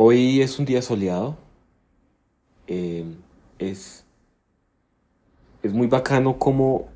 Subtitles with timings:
[0.00, 1.36] Hoy es un día soleado.
[2.68, 3.04] Eh,
[3.58, 4.04] es,
[5.64, 6.86] es muy bacano como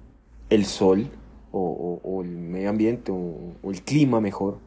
[0.51, 1.09] el sol
[1.51, 4.61] o, el medio ambiente o, o el clima mejor,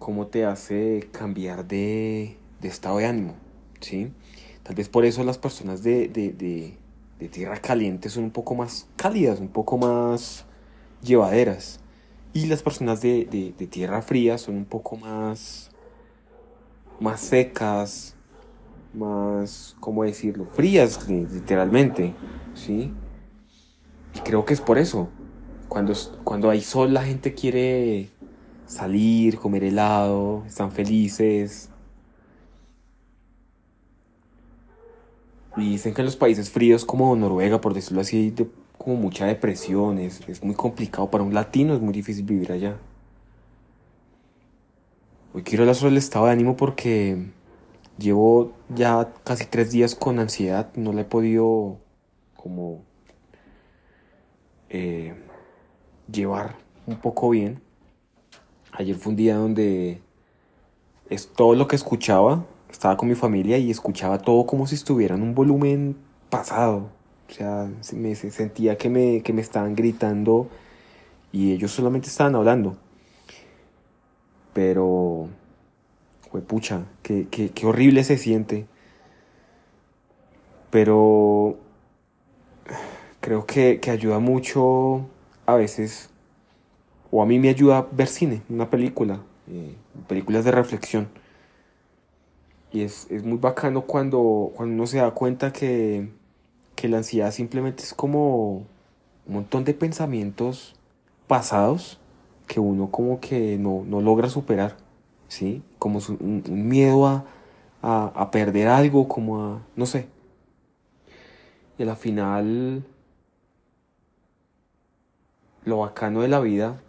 [0.00, 3.34] cómo te hace cambiar de, de estado de ánimo,
[3.78, 4.10] ¿sí?
[4.64, 6.32] Tal vez por eso las personas de, de,
[7.20, 10.44] de, tierra caliente son un poco más cálidas, un poco más
[11.02, 11.78] llevaderas.
[12.32, 15.70] Y las personas de, de tierra fría son un poco más,
[17.00, 18.16] más secas,
[18.92, 20.46] más, ¿cómo decirlo?
[20.46, 22.14] Frías, li- literalmente,
[22.54, 22.92] ¿sí?
[24.14, 25.08] Y creo que es por eso.
[25.68, 25.92] Cuando,
[26.24, 28.08] cuando hay sol, la gente quiere
[28.66, 31.70] salir, comer helado, están felices.
[35.56, 38.46] Y dicen que en los países fríos como Noruega, por decirlo así, hay
[38.76, 42.76] como mucha depresión, es, es muy complicado para un latino, es muy difícil vivir allá.
[45.34, 47.18] Hoy quiero hablar sobre el estado de ánimo porque
[47.98, 51.76] llevo ya casi tres días con ansiedad, no la he podido
[52.34, 52.82] como
[54.70, 55.14] eh,
[56.10, 56.56] llevar
[56.86, 57.60] un poco bien.
[58.72, 60.00] Ayer fue un día donde
[61.10, 65.14] es todo lo que escuchaba, estaba con mi familia y escuchaba todo como si estuviera
[65.14, 65.98] un volumen
[66.30, 66.88] pasado.
[67.28, 70.48] O sea, se me se sentía que me, que me estaban gritando
[71.32, 72.78] y ellos solamente estaban hablando.
[74.58, 75.28] Pero,
[76.48, 78.66] pucha, qué, qué, qué horrible se siente.
[80.70, 81.58] Pero
[83.20, 85.06] creo que, que ayuda mucho
[85.46, 86.10] a veces,
[87.12, 89.76] o a mí me ayuda ver cine, una película, eh,
[90.08, 91.08] películas de reflexión.
[92.72, 96.10] Y es, es muy bacano cuando, cuando uno se da cuenta que,
[96.74, 98.66] que la ansiedad simplemente es como
[99.24, 100.74] un montón de pensamientos
[101.28, 102.00] pasados
[102.48, 104.76] que uno como que no, no logra superar,
[105.28, 105.62] ¿sí?
[105.78, 107.24] Como un, miedo a,
[107.82, 110.08] a, perder algo, como a, no sé.
[111.78, 112.84] Y a la final,
[115.64, 116.80] lo bacano de la vida,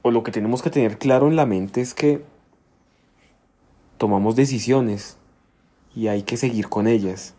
[0.00, 2.24] o lo que tenemos que tener claro en la mente es que
[3.98, 5.18] tomamos decisiones
[5.94, 7.34] y hay que seguir con ellas.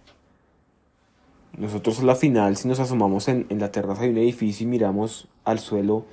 [1.58, 4.70] Nosotros a la final, si nos asomamos en, en la terraza de un edificio y
[4.70, 6.06] miramos al suelo,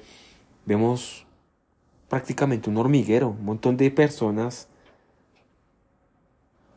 [0.66, 1.26] vemos
[2.08, 4.68] prácticamente un hormiguero, un montón de personas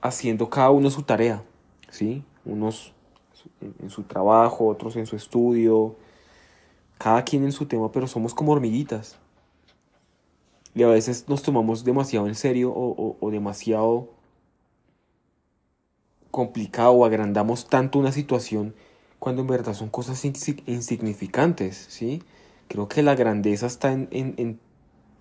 [0.01, 1.43] haciendo cada uno su tarea,
[1.89, 2.23] ¿sí?
[2.45, 2.93] Unos
[3.61, 5.95] en, su trabajo, otros en su estudio,
[6.97, 9.17] cada quien en su tema, pero somos como hormiguitas.
[10.75, 14.09] Y a veces nos tomamos demasiado en serio o, o- o demasiado
[16.31, 18.75] complicado o agrandamos tanto una situación
[19.19, 22.21] cuando en verdad son cosas insi- insignificantes, ¿sí?
[22.67, 24.59] Creo que la grandeza está en, en- en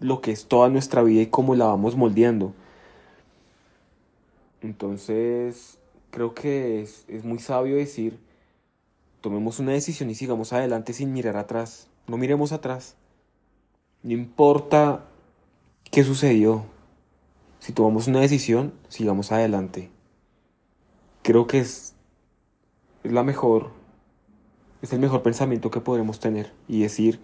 [0.01, 2.53] lo que es toda nuestra vida y cómo la vamos moldeando.
[4.63, 5.79] Entonces,
[6.11, 8.19] creo que es, es muy sabio decir,
[9.21, 11.89] tomemos una decisión y sigamos adelante sin mirar atrás.
[12.07, 12.97] No miremos atrás.
[14.03, 15.05] No importa
[15.91, 16.65] qué sucedió.
[17.61, 19.91] Si tomamos una decisión, sigamos adelante.
[21.23, 21.95] Creo que es,
[23.03, 23.71] es la mejor,
[24.85, 27.19] es el mejor pensamiento que podremos tener y decir,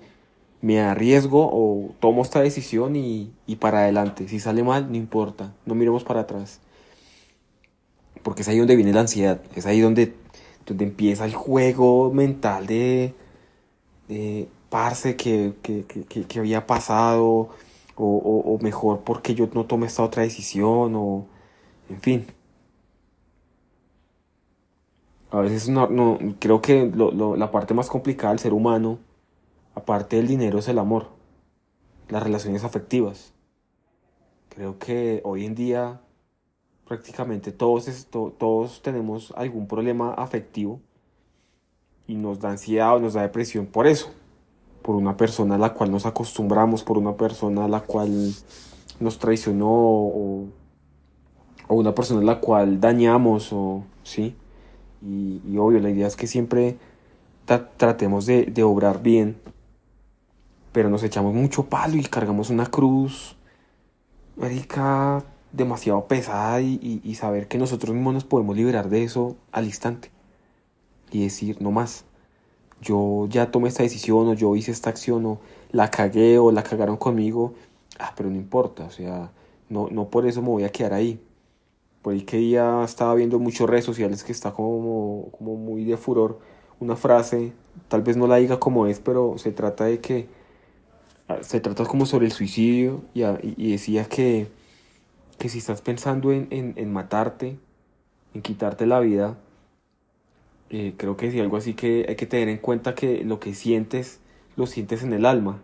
[0.62, 4.28] me arriesgo o tomo esta decisión y, y para adelante.
[4.28, 6.60] Si sale mal, no importa, no miremos para atrás.
[8.22, 10.15] Porque es ahí donde viene la ansiedad, es ahí donde,
[10.78, 13.12] empieza el juego mental de,
[14.09, 17.50] de parce que, que, que, había pasado,
[17.97, 21.27] o mejor porque yo no tomé esta otra decisión, o
[21.91, 22.27] en fin.
[25.30, 28.98] A veces no, no, creo que lo- lo- la parte más complicada del ser humano,
[29.74, 31.08] aparte del dinero, es el amor,
[32.08, 33.32] las relaciones afectivas.
[34.48, 36.00] Creo que hoy en día
[36.86, 40.80] prácticamente todos, es- to- todos tenemos algún problema afectivo
[42.08, 44.10] y nos da ansiedad o nos da depresión por eso,
[44.82, 48.32] por una persona a la cual nos acostumbramos, por una persona a la cual
[48.98, 50.47] nos traicionó o,
[51.68, 54.34] o una persona a la cual dañamos o sí.
[55.02, 56.76] Y, obvio, la idea es que siempre
[57.47, 59.36] tra- tratemos de, obrar bien,
[60.72, 63.36] pero nos echamos mucho palo y cargamos una cruz,
[64.36, 69.36] marica, demasiado pesada y, y- y saber que nosotros mismos nos podemos liberar de eso
[69.52, 70.10] al instante
[71.10, 72.04] y decir, no más,
[72.82, 75.41] yo ya tomé esta decisión o yo hice esta acción o
[75.72, 77.54] la cagué o la cagaron conmigo,
[77.98, 79.32] ah, pero no importa, o sea,
[79.68, 81.20] no, no por eso me voy a quedar ahí.
[82.02, 85.97] Por ahí que día estaba viendo muchas redes sociales que está como, como muy de
[85.98, 86.41] furor
[86.80, 87.52] una frase,
[87.88, 90.28] tal vez no la diga como es, pero se trata de que,
[91.28, 94.48] ah, se trata como sobre el suicidio y, a- y- y decía que
[95.38, 97.58] que si estás pensando en, en, en matarte,
[98.34, 99.38] en quitarte la vida,
[100.70, 103.54] eh, creo que sí, algo así que hay que tener en cuenta que lo que
[103.54, 104.20] sientes,
[104.56, 105.60] lo sientes en el alma.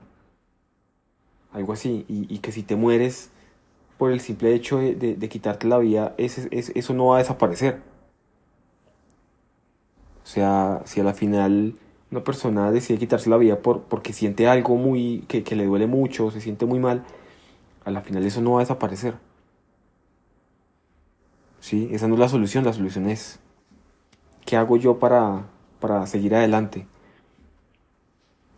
[1.52, 2.04] Algo así.
[2.08, 3.30] Y, y que si te mueres
[3.98, 7.16] por el simple hecho de, de, de quitarte la vida, ese, ese, eso no va
[7.16, 7.80] a desaparecer.
[10.24, 11.74] O sea, si a la final
[12.10, 15.86] una persona decide quitarse la vida por, porque siente algo muy que, que le duele
[15.86, 17.04] mucho, se siente muy mal,
[17.84, 19.14] a la final eso no va a desaparecer.
[21.60, 21.88] ¿Sí?
[21.92, 23.40] Esa no es la solución, la solución es
[24.44, 25.46] ¿qué hago yo para,
[25.80, 26.86] para seguir adelante?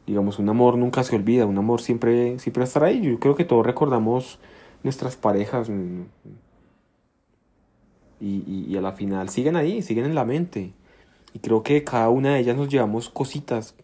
[0.07, 3.01] Digamos, un amor nunca se olvida, un amor siempre, siempre estará ahí.
[3.03, 4.39] Yo creo que todos recordamos
[4.83, 6.03] nuestras parejas mm,
[8.21, 10.73] y, y, a la final siguen ahí, siguen en la mente.
[11.33, 13.75] Y creo que cada una de ellas nos llevamos cositas.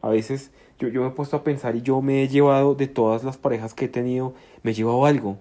[0.00, 2.88] A veces yo, yo me he puesto a pensar y yo me he llevado de
[2.88, 5.38] todas las parejas que he tenido, me he llevado algo.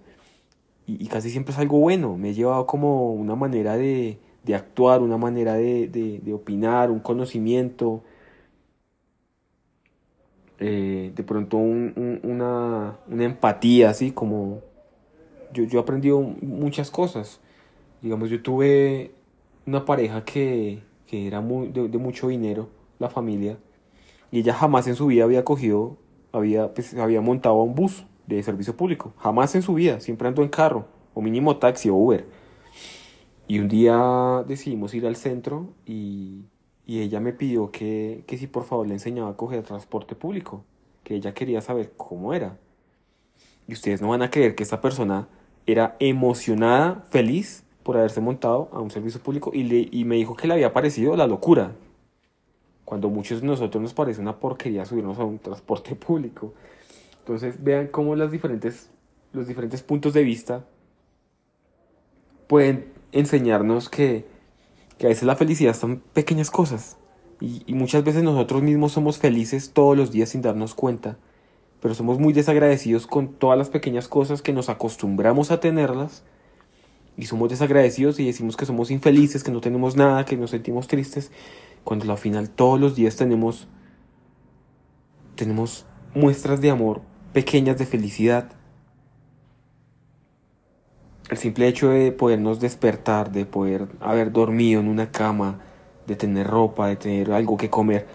[0.87, 2.17] Y, y casi siempre es algo bueno.
[2.17, 6.99] Me he llevado como una manera de, de actuar, una manera de, de, opinar, un
[6.99, 8.03] conocimiento.
[10.59, 14.61] Eh, de pronto un, una, una empatía, así como
[15.55, 17.39] yo, yo he muchas cosas.
[18.01, 19.11] Digamos, yo tuve
[19.65, 22.69] una pareja que, que era muy, de, mucho dinero,
[22.99, 23.57] la familia,
[24.31, 25.97] y ella jamás en su vida había cogido,
[26.31, 30.43] había, pues, había montado un bus de servicio público, jamás en su vida, siempre andó
[30.43, 32.25] en carro, o mínimo taxi o Uber.
[33.47, 36.45] Y un día decidimos ir al centro y,
[36.85, 40.65] y ella me pidió que, que si por favor le enseñaba a coger transporte público,
[41.03, 42.57] que ella quería saber cómo era.
[43.67, 45.27] Y ustedes no van a creer que esta persona
[45.65, 50.35] era emocionada, feliz por haberse montado a un servicio público y, le, y me dijo
[50.35, 51.73] que le había parecido la locura.
[52.83, 56.53] Cuando muchos de nosotros nos parece una porquería subirnos a un transporte público.
[57.19, 58.89] Entonces vean cómo las diferentes,
[59.33, 60.65] los diferentes puntos de vista
[62.47, 64.25] pueden enseñarnos que,
[64.97, 66.97] que a veces la felicidad son pequeñas cosas.
[67.41, 71.17] Y, y muchas veces nosotros mismos somos felices todos los días sin darnos cuenta.
[71.85, 76.23] Pero somos muy desagradecidos con todas las pequeñas cosas que nos acostumbramos a tenerlas
[77.15, 80.87] y somos desagradecidos y decimos que somos infelices, que no tenemos nada, que nos sentimos
[80.87, 81.31] tristes,
[81.83, 83.67] cuando al final todos los días tenemos
[85.35, 85.85] tenemos
[86.15, 87.03] muestras de amor
[87.33, 88.49] pequeñas de felicidad.
[91.29, 95.59] El simple hecho de podernos despertar, de poder haber dormido en una cama,
[96.07, 98.07] de tener ropa, de tener algo que comer,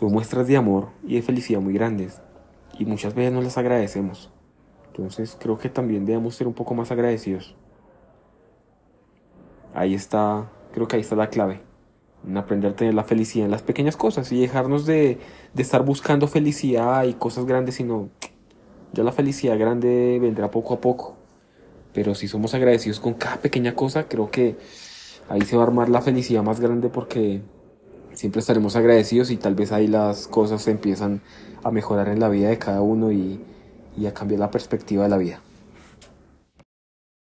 [0.00, 2.22] son muestras de amor y de felicidad muy grandes.
[2.78, 4.30] Y muchas veces no las agradecemos.
[4.88, 7.56] Entonces creo que también debemos ser un poco más agradecidos
[9.74, 11.60] ahí está, creo que ahí está la clave.
[12.26, 15.18] En aprender a tener la felicidad en las pequeñas cosas y dejarnos de,
[15.52, 18.08] de estar buscando felicidad y cosas grandes, sino
[18.92, 21.16] ya la felicidad grande vendrá poco a poco.
[21.92, 24.56] Pero si somos agradecidos con cada pequeña cosa, creo que
[25.28, 27.42] ahí se va a armar la felicidad más grande porque
[28.14, 31.20] siempre estaremos agradecidos y tal vez ahí las cosas empiezan
[31.62, 33.40] a mejorar en la vida de cada uno y,
[33.96, 35.43] y a cambiar la perspectiva de la vida.